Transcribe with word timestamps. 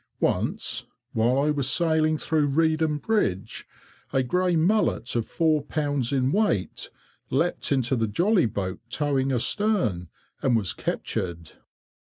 Once, 0.19 0.87
while 1.13 1.37
I 1.39 1.51
was 1.51 1.69
sailing 1.69 2.17
through 2.17 2.47
Reedham 2.47 2.97
Bridge, 2.97 3.67
a 4.11 4.23
grey 4.23 4.55
mullet, 4.55 5.15
of 5.15 5.27
four 5.27 5.61
pounds 5.61 6.11
in 6.11 6.31
weight, 6.31 6.89
leaped 7.29 7.71
into 7.71 7.95
the 7.95 8.07
jolly 8.07 8.47
boat 8.47 8.79
towing 8.89 9.31
astern, 9.31 10.07
and 10.41 10.55
was 10.55 10.73
captured. 10.73 11.51